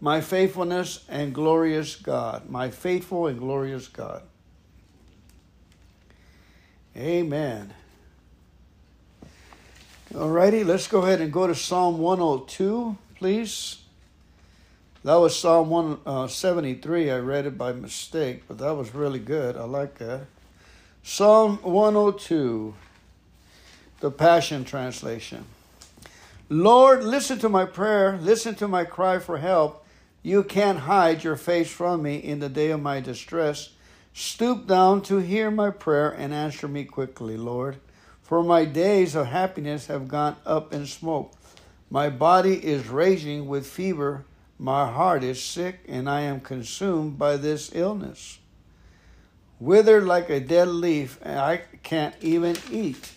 my 0.00 0.20
faithfulness 0.20 1.04
and 1.08 1.34
glorious 1.34 1.96
God, 1.96 2.48
my 2.48 2.70
faithful 2.70 3.26
and 3.26 3.38
glorious 3.38 3.88
God. 3.88 4.22
Alrighty, 10.12 10.66
let's 10.66 10.88
go 10.88 11.02
ahead 11.02 11.20
and 11.20 11.32
go 11.32 11.46
to 11.46 11.54
Psalm 11.54 11.98
102, 11.98 12.96
please. 13.14 13.78
That 15.04 15.14
was 15.14 15.38
Psalm 15.38 15.70
173. 15.70 17.10
Uh, 17.10 17.16
I 17.16 17.18
read 17.20 17.46
it 17.46 17.56
by 17.56 17.72
mistake, 17.72 18.42
but 18.48 18.58
that 18.58 18.72
was 18.72 18.94
really 18.94 19.20
good. 19.20 19.56
I 19.56 19.64
like 19.64 19.98
that. 19.98 20.26
Psalm 21.02 21.58
102, 21.62 22.74
the 24.00 24.10
Passion 24.10 24.64
Translation. 24.64 25.44
Lord, 26.48 27.04
listen 27.04 27.38
to 27.38 27.48
my 27.48 27.64
prayer, 27.64 28.18
listen 28.20 28.56
to 28.56 28.66
my 28.66 28.84
cry 28.84 29.20
for 29.20 29.38
help. 29.38 29.86
You 30.22 30.42
can't 30.42 30.80
hide 30.80 31.22
your 31.22 31.36
face 31.36 31.70
from 31.70 32.02
me 32.02 32.16
in 32.16 32.40
the 32.40 32.48
day 32.48 32.70
of 32.70 32.82
my 32.82 33.00
distress. 33.00 33.70
Stoop 34.12 34.66
down 34.66 35.02
to 35.02 35.18
hear 35.18 35.50
my 35.50 35.70
prayer 35.70 36.10
and 36.10 36.34
answer 36.34 36.66
me 36.66 36.84
quickly, 36.84 37.36
Lord. 37.36 37.76
For 38.22 38.42
my 38.42 38.64
days 38.64 39.14
of 39.14 39.26
happiness 39.26 39.86
have 39.86 40.08
gone 40.08 40.36
up 40.44 40.72
in 40.72 40.86
smoke. 40.86 41.32
My 41.88 42.10
body 42.10 42.54
is 42.54 42.88
raging 42.88 43.48
with 43.48 43.66
fever. 43.66 44.24
My 44.58 44.90
heart 44.90 45.24
is 45.24 45.42
sick, 45.42 45.80
and 45.88 46.08
I 46.08 46.20
am 46.20 46.40
consumed 46.40 47.18
by 47.18 47.36
this 47.36 47.70
illness. 47.74 48.38
Withered 49.58 50.04
like 50.04 50.30
a 50.30 50.38
dead 50.38 50.68
leaf, 50.68 51.18
and 51.22 51.38
I 51.38 51.62
can't 51.82 52.14
even 52.20 52.56
eat. 52.70 53.12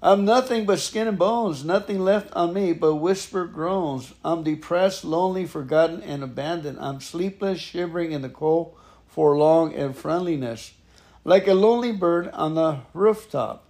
I'm 0.00 0.24
nothing 0.24 0.64
but 0.64 0.78
skin 0.78 1.08
and 1.08 1.18
bones, 1.18 1.64
nothing 1.64 1.98
left 1.98 2.32
on 2.34 2.54
me 2.54 2.72
but 2.72 2.94
whispered 2.94 3.52
groans. 3.52 4.14
I'm 4.24 4.44
depressed, 4.44 5.04
lonely, 5.04 5.44
forgotten, 5.44 6.02
and 6.02 6.22
abandoned. 6.22 6.78
I'm 6.80 7.00
sleepless, 7.00 7.58
shivering 7.58 8.12
in 8.12 8.22
the 8.22 8.28
cold, 8.28 8.76
forlorn, 9.18 9.72
and 9.72 9.96
friendliness, 9.96 10.74
like 11.24 11.48
a 11.48 11.52
lonely 11.52 11.90
bird 11.90 12.28
on 12.28 12.54
the 12.54 12.78
rooftop. 12.94 13.64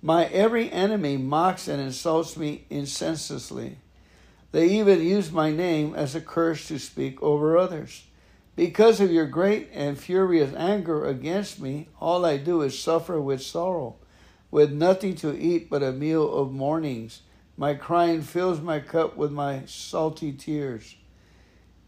My 0.00 0.26
every 0.26 0.70
enemy 0.70 1.16
mocks 1.16 1.66
and 1.66 1.80
insults 1.80 2.36
me 2.36 2.66
insenselessly. 2.70 3.78
They 4.52 4.68
even 4.68 5.02
use 5.02 5.32
my 5.32 5.50
name 5.50 5.96
as 5.96 6.14
a 6.14 6.20
curse 6.20 6.68
to 6.68 6.78
speak 6.78 7.20
over 7.20 7.58
others. 7.58 8.04
Because 8.54 9.00
of 9.00 9.10
your 9.10 9.26
great 9.26 9.70
and 9.72 9.98
furious 9.98 10.54
anger 10.54 11.04
against 11.04 11.60
me, 11.60 11.88
all 12.00 12.24
I 12.24 12.36
do 12.36 12.62
is 12.62 12.78
suffer 12.78 13.20
with 13.20 13.42
sorrow 13.42 13.96
with 14.52 14.70
nothing 14.70 15.16
to 15.16 15.36
eat 15.36 15.68
but 15.68 15.82
a 15.82 15.90
meal 15.90 16.32
of 16.32 16.52
mornings. 16.52 17.22
My 17.56 17.74
crying 17.74 18.22
fills 18.22 18.60
my 18.60 18.78
cup 18.78 19.16
with 19.16 19.32
my 19.32 19.64
salty 19.66 20.32
tears. 20.32 20.94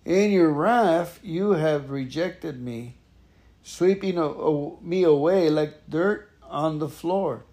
In 0.09 0.31
your 0.31 0.49
wrath, 0.49 1.21
you 1.23 1.51
have 1.51 1.91
rejected 1.91 2.63
me, 2.63 2.95
sweeping 3.63 4.15
me 4.81 5.03
away 5.03 5.51
like 5.51 5.91
dirt 5.91 6.31
on 6.45 6.79
the 6.79 6.89
floor. 6.89 7.45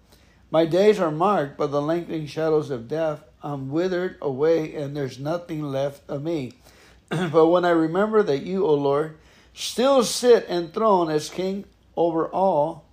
My 0.50 0.64
days 0.64 0.98
are 0.98 1.10
marked 1.10 1.58
by 1.58 1.66
the 1.66 1.82
lengthening 1.82 2.26
shadows 2.26 2.70
of 2.70 2.88
death. 2.88 3.24
I'm 3.42 3.70
withered 3.70 4.16
away, 4.22 4.74
and 4.74 4.96
there's 4.96 5.18
nothing 5.18 5.64
left 5.64 6.08
of 6.08 6.22
me. 6.22 6.54
but 7.10 7.48
when 7.48 7.66
I 7.66 7.70
remember 7.72 8.22
that 8.22 8.44
you, 8.44 8.64
O 8.64 8.72
Lord, 8.72 9.18
still 9.52 10.02
sit 10.02 10.48
enthroned 10.48 11.12
as 11.12 11.28
king 11.28 11.66
over 11.94 12.26
all, 12.26 12.86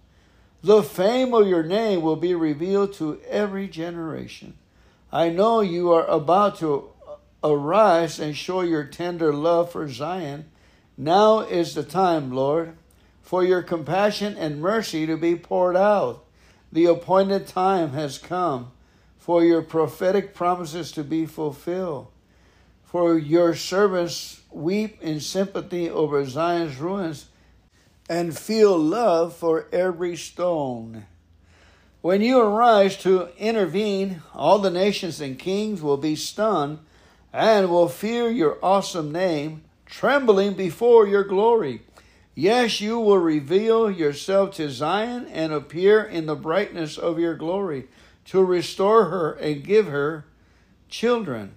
the 0.61 0.83
fame 0.83 1.33
of 1.33 1.47
your 1.47 1.63
name 1.63 2.01
will 2.01 2.17
be 2.17 2.35
revealed 2.35 2.91
to 2.95 3.21
every 3.29 3.69
generation. 3.69 4.57
I 5.09 5.29
know 5.29 5.61
you 5.61 5.93
are 5.93 6.07
about 6.07 6.57
to 6.57 6.92
arise 7.43 8.19
and 8.19 8.35
show 8.35 8.61
your 8.61 8.83
tender 8.83 9.33
love 9.33 9.71
for 9.71 9.87
Zion. 9.89 10.45
Now 10.97 11.39
is 11.39 11.75
the 11.75 11.83
time, 11.83 12.31
Lord, 12.31 12.75
for 13.21 13.43
your 13.43 13.61
compassion 13.61 14.37
and 14.37 14.61
mercy 14.61 15.05
to 15.05 15.17
be 15.17 15.35
poured 15.35 15.75
out. 15.75 16.23
The 16.71 16.85
appointed 16.85 17.47
time 17.47 17.91
has 17.91 18.17
come 18.17 18.71
for 19.17 19.43
your 19.43 19.61
prophetic 19.61 20.33
promises 20.33 20.91
to 20.93 21.03
be 21.03 21.25
fulfilled. 21.25 22.07
For 22.83 23.17
your 23.17 23.55
servants 23.55 24.41
weep 24.51 25.01
in 25.01 25.19
sympathy 25.19 25.89
over 25.89 26.25
Zion's 26.25 26.77
ruins 26.77 27.27
and 28.09 28.37
feel 28.37 28.77
love 28.77 29.35
for 29.35 29.67
every 29.71 30.15
stone. 30.15 31.05
When 32.01 32.21
you 32.21 32.39
arise 32.39 32.97
to 32.97 33.29
intervene, 33.37 34.21
all 34.33 34.59
the 34.59 34.69
nations 34.69 35.21
and 35.21 35.39
kings 35.39 35.81
will 35.81 35.97
be 35.97 36.15
stunned 36.15 36.79
and 37.33 37.69
will 37.69 37.89
fear 37.89 38.29
your 38.29 38.57
awesome 38.63 39.11
name, 39.11 39.63
trembling 39.85 40.53
before 40.53 41.07
your 41.07 41.23
glory. 41.23 41.81
Yes, 42.35 42.79
you 42.79 42.99
will 42.99 43.17
reveal 43.17 43.91
yourself 43.91 44.55
to 44.55 44.69
Zion 44.69 45.27
and 45.27 45.51
appear 45.51 46.03
in 46.03 46.27
the 46.27 46.35
brightness 46.35 46.97
of 46.97 47.19
your 47.19 47.35
glory 47.35 47.87
to 48.25 48.43
restore 48.43 49.05
her 49.05 49.33
and 49.33 49.63
give 49.63 49.87
her 49.87 50.25
children. 50.87 51.53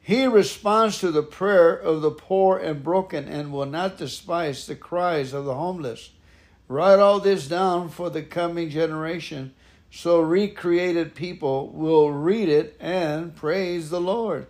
He 0.00 0.26
responds 0.26 0.98
to 1.00 1.10
the 1.10 1.22
prayer 1.22 1.74
of 1.74 2.00
the 2.00 2.10
poor 2.10 2.58
and 2.58 2.82
broken 2.82 3.28
and 3.28 3.52
will 3.52 3.66
not 3.66 3.98
despise 3.98 4.66
the 4.66 4.74
cries 4.74 5.34
of 5.34 5.44
the 5.44 5.54
homeless. 5.54 6.10
Write 6.66 6.98
all 6.98 7.20
this 7.20 7.46
down 7.46 7.90
for 7.90 8.08
the 8.08 8.22
coming 8.22 8.70
generation 8.70 9.54
so 9.90 10.20
recreated 10.20 11.14
people 11.14 11.68
will 11.68 12.10
read 12.10 12.48
it 12.48 12.76
and 12.78 13.34
praise 13.34 13.90
the 13.90 14.00
Lord. 14.00 14.46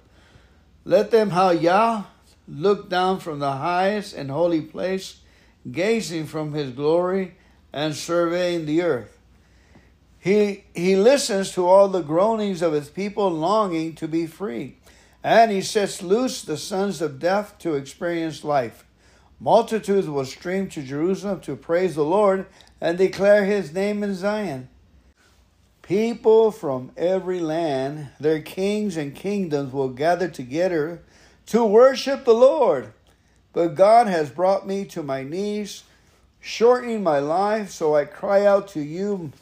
Let 0.84 1.10
them, 1.10 1.30
how 1.30 1.50
Yah, 1.50 2.04
look 2.46 2.88
down 2.88 3.20
from 3.20 3.38
the 3.38 3.52
highest 3.52 4.14
and 4.14 4.30
holy 4.30 4.62
place, 4.62 5.20
gazing 5.70 6.26
from 6.26 6.52
his 6.52 6.70
glory 6.70 7.36
and 7.72 7.94
surveying 7.94 8.66
the 8.66 8.82
earth. 8.82 9.18
He, 10.18 10.64
he 10.74 10.96
listens 10.96 11.52
to 11.52 11.66
all 11.66 11.88
the 11.88 12.02
groanings 12.02 12.62
of 12.62 12.72
his 12.72 12.88
people 12.88 13.30
longing 13.30 13.94
to 13.96 14.08
be 14.08 14.26
free 14.26 14.78
and 15.22 15.50
he 15.50 15.60
sets 15.60 16.02
loose 16.02 16.42
the 16.42 16.56
sons 16.56 17.00
of 17.00 17.18
death 17.18 17.58
to 17.58 17.74
experience 17.74 18.44
life. 18.44 18.84
Multitudes 19.40 20.08
will 20.08 20.24
stream 20.24 20.68
to 20.70 20.82
Jerusalem 20.82 21.40
to 21.40 21.56
praise 21.56 21.94
the 21.94 22.04
Lord 22.04 22.46
and 22.80 22.98
declare 22.98 23.44
his 23.44 23.72
name 23.72 24.02
in 24.02 24.14
Zion. 24.14 24.68
People 25.88 26.50
from 26.50 26.92
every 26.98 27.40
land, 27.40 28.10
their 28.20 28.42
kings 28.42 28.98
and 28.98 29.14
kingdoms 29.14 29.72
will 29.72 29.88
gather 29.88 30.28
together 30.28 31.00
to 31.46 31.64
worship 31.64 32.26
the 32.26 32.34
Lord. 32.34 32.92
But 33.54 33.68
God 33.68 34.06
has 34.06 34.28
brought 34.28 34.66
me 34.66 34.84
to 34.84 35.02
my 35.02 35.22
knees, 35.22 35.84
shortening 36.40 37.02
my 37.02 37.20
life, 37.20 37.70
so 37.70 37.96
I 37.96 38.04
cry 38.04 38.44
out 38.44 38.68
to 38.68 38.80
you, 38.80 39.32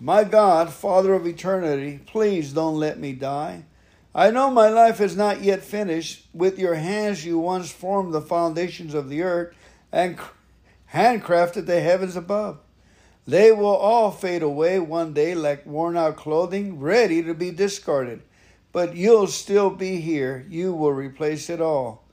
my 0.00 0.24
God, 0.24 0.72
Father 0.72 1.12
of 1.12 1.26
eternity, 1.26 2.00
please 2.06 2.54
don't 2.54 2.76
let 2.76 2.98
me 2.98 3.12
die. 3.12 3.64
I 4.14 4.30
know 4.30 4.50
my 4.50 4.70
life 4.70 4.98
is 4.98 5.14
not 5.14 5.42
yet 5.42 5.62
finished. 5.62 6.24
With 6.32 6.58
your 6.58 6.76
hands 6.76 7.26
you 7.26 7.38
once 7.38 7.70
formed 7.70 8.14
the 8.14 8.22
foundations 8.22 8.94
of 8.94 9.10
the 9.10 9.20
earth 9.20 9.54
and 9.92 10.18
handcrafted 10.94 11.66
the 11.66 11.82
heavens 11.82 12.16
above. 12.16 12.60
They 13.26 13.52
will 13.52 13.76
all 13.76 14.10
fade 14.10 14.42
away 14.42 14.78
one 14.78 15.12
day 15.12 15.34
like 15.34 15.64
worn 15.64 15.96
out 15.96 16.16
clothing, 16.16 16.80
ready 16.80 17.22
to 17.22 17.34
be 17.34 17.50
discarded. 17.50 18.22
But 18.72 18.96
you'll 18.96 19.26
still 19.26 19.70
be 19.70 20.00
here. 20.00 20.46
You 20.48 20.72
will 20.72 20.92
replace 20.92 21.50
it 21.50 21.60
all. 21.60 22.04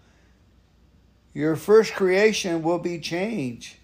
Your 1.33 1.55
first 1.55 1.93
creation 1.93 2.63
will 2.63 2.79
be 2.79 2.99
changed, 2.99 3.77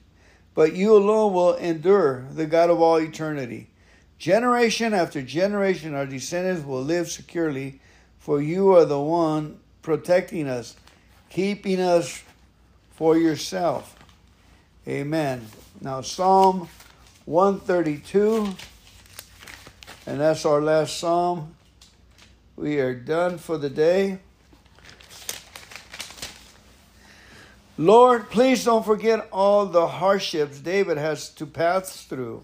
but 0.53 0.75
you 0.75 0.95
alone 0.95 1.33
will 1.33 1.55
endure, 1.55 2.25
the 2.31 2.45
God 2.45 2.69
of 2.69 2.81
all 2.81 2.97
eternity. 2.97 3.69
Generation 4.17 4.93
after 4.93 5.21
generation, 5.21 5.93
our 5.93 6.05
descendants 6.05 6.65
will 6.65 6.81
live 6.81 7.09
securely 7.09 7.79
for 8.25 8.41
you 8.41 8.73
are 8.73 8.85
the 8.85 8.99
one 8.99 9.59
protecting 9.83 10.47
us, 10.47 10.75
keeping 11.29 11.79
us 11.79 12.23
for 12.95 13.19
yourself. 13.19 13.95
Amen. 14.87 15.45
Now, 15.79 16.01
Psalm 16.01 16.67
132, 17.25 18.55
and 20.07 20.19
that's 20.19 20.45
our 20.45 20.61
last 20.61 20.97
psalm. 20.97 21.55
We 22.55 22.79
are 22.79 22.95
done 22.95 23.37
for 23.37 23.57
the 23.57 23.69
day. 23.69 24.19
Lord, 27.77 28.29
please 28.29 28.63
don't 28.63 28.85
forget 28.85 29.27
all 29.31 29.65
the 29.65 29.87
hardships 29.87 30.59
David 30.59 30.97
has 30.97 31.29
to 31.31 31.45
pass 31.45 32.03
through 32.05 32.43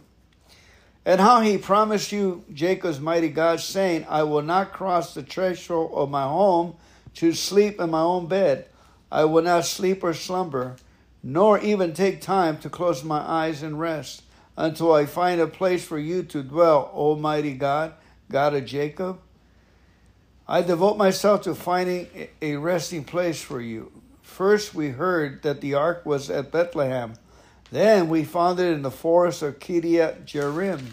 and 1.06 1.20
how 1.20 1.42
he 1.42 1.58
promised 1.58 2.12
you, 2.12 2.44
Jacob's 2.54 3.00
mighty 3.00 3.30
God, 3.30 3.60
saying, 3.60 4.06
I 4.08 4.24
will 4.24 4.44
not 4.44 4.72
cross 4.72 5.14
the 5.14 5.24
threshold 5.24 5.92
of 5.94 6.12
my 6.12 6.24
home 6.24 6.76
to 7.16 7.34
sleep 7.34 7.80
in 7.80 7.90
my 7.90 8.02
own 8.02 8.28
bed. 8.28 8.68
I 9.12 9.26
will 9.26 9.42
not 9.42 9.66
sleep 9.66 10.04
or 10.04 10.14
slumber, 10.14 10.76
nor 11.24 11.60
even 11.60 11.94
take 11.94 12.22
time 12.22 12.58
to 12.60 12.70
close 12.70 13.04
my 13.04 13.20
eyes 13.20 13.64
and 13.64 13.80
rest, 13.80 14.24
until 14.58 14.94
I 14.94 15.06
find 15.06 15.42
a 15.42 15.48
place 15.48 15.84
for 15.84 16.00
you 16.00 16.24
to 16.24 16.44
dwell, 16.44 16.92
Almighty 16.94 17.54
God, 17.54 17.94
God 18.30 18.54
of 18.54 18.66
Jacob. 18.66 19.20
I 20.48 20.62
devote 20.62 20.98
myself 20.98 21.44
to 21.44 21.56
finding 21.56 22.08
a 22.42 22.58
resting 22.58 23.04
place 23.04 23.42
for 23.42 23.62
you. 23.62 23.92
First, 24.22 24.74
we 24.74 24.90
heard 24.90 25.44
that 25.44 25.62
the 25.62 25.74
ark 25.74 26.06
was 26.06 26.30
at 26.30 26.52
Bethlehem 26.52 27.14
then 27.72 28.10
we 28.10 28.26
found 28.26 28.60
it 28.60 28.74
in 28.74 28.82
the 28.82 28.92
forest 28.92 29.42
of 29.42 29.60
Kiriath 29.60 30.26
Jearim. 30.26 30.88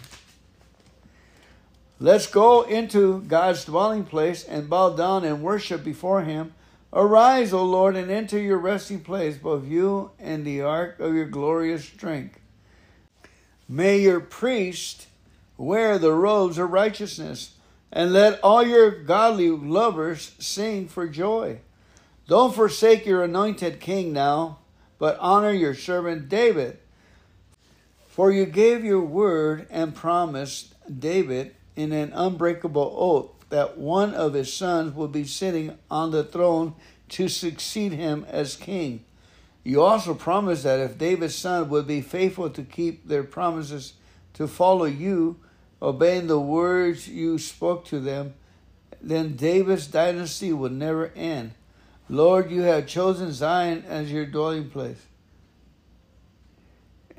Let's 1.98 2.28
go 2.28 2.62
into 2.62 3.22
God's 3.22 3.64
dwelling 3.64 4.04
place 4.04 4.44
and 4.44 4.70
bow 4.70 4.90
down 4.90 5.24
and 5.24 5.42
worship 5.42 5.82
before 5.82 6.22
Him. 6.22 6.54
Arise, 6.92 7.52
O 7.52 7.64
Lord, 7.64 7.96
and 7.96 8.10
enter 8.10 8.38
your 8.38 8.58
resting 8.58 9.00
place, 9.00 9.36
both 9.36 9.66
you 9.66 10.12
and 10.20 10.44
the 10.44 10.62
ark 10.62 11.00
of 11.00 11.12
your 11.14 11.26
glorious 11.26 11.84
strength. 11.84 12.38
May 13.68 14.00
your 14.00 14.20
priest 14.20 15.08
wear 15.58 15.98
the 15.98 16.12
robes 16.12 16.56
of 16.56 16.70
righteousness, 16.70 17.54
and 17.92 18.12
let 18.12 18.40
all 18.42 18.62
your 18.62 18.90
godly 18.90 19.50
lovers 19.50 20.32
sing 20.38 20.88
for 20.88 21.06
joy. 21.08 21.58
Don't 22.26 22.54
forsake 22.54 23.06
your 23.06 23.22
anointed 23.24 23.80
king 23.80 24.12
now, 24.12 24.58
but 24.98 25.18
honor 25.20 25.52
your 25.52 25.74
servant 25.74 26.28
David. 26.28 26.78
For 28.06 28.30
you 28.30 28.46
gave 28.46 28.84
your 28.84 29.00
word 29.02 29.66
and 29.70 29.94
promised 29.94 30.74
David 31.00 31.54
in 31.76 31.92
an 31.92 32.12
unbreakable 32.12 32.94
oath 32.96 33.30
that 33.50 33.78
one 33.78 34.14
of 34.14 34.34
his 34.34 34.52
sons 34.52 34.94
would 34.94 35.12
be 35.12 35.24
sitting 35.24 35.78
on 35.90 36.10
the 36.10 36.24
throne 36.24 36.74
to 37.10 37.28
succeed 37.28 37.92
him 37.92 38.26
as 38.28 38.56
king. 38.56 39.04
You 39.68 39.82
also 39.82 40.14
promised 40.14 40.62
that 40.62 40.80
if 40.80 40.96
David's 40.96 41.34
son 41.34 41.68
would 41.68 41.86
be 41.86 42.00
faithful 42.00 42.48
to 42.48 42.62
keep 42.62 43.06
their 43.06 43.22
promises 43.22 43.92
to 44.32 44.48
follow 44.48 44.86
you, 44.86 45.40
obeying 45.82 46.26
the 46.26 46.40
words 46.40 47.06
you 47.06 47.36
spoke 47.36 47.84
to 47.88 48.00
them, 48.00 48.32
then 49.02 49.36
David's 49.36 49.86
dynasty 49.86 50.54
would 50.54 50.72
never 50.72 51.12
end. 51.14 51.52
Lord, 52.08 52.50
you 52.50 52.62
have 52.62 52.86
chosen 52.86 53.30
Zion 53.30 53.84
as 53.86 54.10
your 54.10 54.24
dwelling 54.24 54.70
place. 54.70 55.04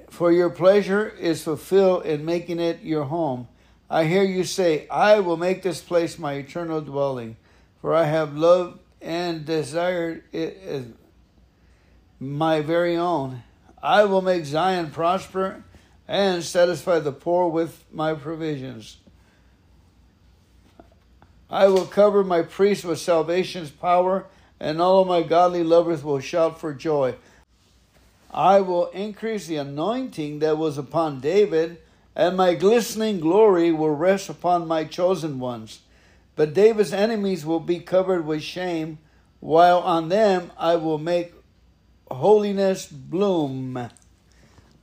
For 0.10 0.32
your 0.32 0.50
pleasure 0.50 1.08
is 1.08 1.44
fulfilled 1.44 2.08
in 2.08 2.26
making 2.26 2.60
it 2.60 2.82
your 2.82 3.04
home. 3.04 3.48
I 3.92 4.06
hear 4.06 4.24
you 4.24 4.44
say, 4.44 4.88
I 4.88 5.20
will 5.20 5.38
make 5.38 5.62
this 5.62 5.82
place 5.82 6.18
my 6.18 6.34
eternal 6.34 6.82
dwelling, 6.82 7.38
for 7.80 7.94
I 7.94 8.06
have 8.06 8.36
loved 8.36 8.80
and 9.04 9.46
desired 9.46 10.24
it 10.32 10.60
as 10.66 10.86
my 12.20 12.62
very 12.62 12.96
own. 12.96 13.44
I 13.82 14.06
will 14.06 14.22
make 14.22 14.46
Zion 14.46 14.92
prosper 14.92 15.64
and 16.08 16.44
satisfy 16.44 17.00
the 17.00 17.12
poor 17.12 17.48
with 17.48 17.86
my 17.92 18.14
provisions. 18.14 18.98
I 21.50 21.68
will 21.68 21.86
cover 21.86 22.24
my 22.24 22.42
priests 22.42 22.84
with 22.84 23.00
salvation's 23.00 23.72
power, 23.72 24.26
and 24.60 24.82
all 24.82 25.02
of 25.02 25.08
my 25.08 25.24
godly 25.24 25.64
lovers 25.64 26.04
will 26.04 26.20
shout 26.20 26.60
for 26.60 26.74
joy. 26.74 27.16
I 28.32 28.62
will 28.62 28.88
increase 28.88 29.48
the 29.48 29.56
anointing 29.56 30.40
that 30.40 30.58
was 30.58 30.78
upon 30.78 31.22
David 31.22 31.80
and 32.20 32.36
my 32.36 32.54
glistening 32.54 33.22
glory 33.22 33.72
will 33.72 33.96
rest 33.96 34.28
upon 34.28 34.68
my 34.68 34.84
chosen 34.84 35.40
ones. 35.40 35.80
But 36.36 36.54
David's 36.54 36.92
enemies 36.92 37.46
will 37.46 37.62
be 37.62 37.80
covered 37.80 38.26
with 38.26 38.42
shame, 38.42 38.98
while 39.40 39.80
on 39.80 40.10
them 40.10 40.52
I 40.58 40.76
will 40.76 40.98
make 40.98 41.39
holiness 42.12 42.88
bloom. 42.88 43.90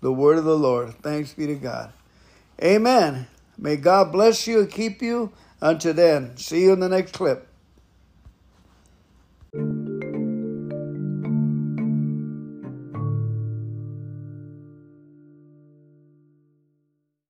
The 0.00 0.12
word 0.12 0.38
of 0.38 0.44
the 0.44 0.58
Lord. 0.58 0.94
Thanks 1.02 1.34
be 1.34 1.46
to 1.46 1.54
God. 1.54 1.92
Amen. 2.62 3.26
May 3.58 3.76
God 3.76 4.12
bless 4.12 4.46
you 4.46 4.60
and 4.60 4.70
keep 4.70 5.02
you. 5.02 5.32
Until 5.60 5.94
then, 5.94 6.36
see 6.36 6.62
you 6.62 6.72
in 6.72 6.80
the 6.80 6.88
next 6.88 7.12
clip. 7.12 7.48